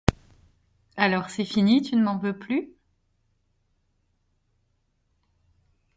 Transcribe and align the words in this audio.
Alors, 0.97 1.29
c'est 1.29 1.45
fini, 1.45 1.83
tu 1.83 1.95
ne 1.95 2.01
m'en 2.03 2.17
veux 2.17 2.35
plus? 2.35 2.71